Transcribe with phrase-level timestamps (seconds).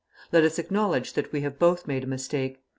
[0.31, 2.63] Let us acknowledge that we have both made a mistake.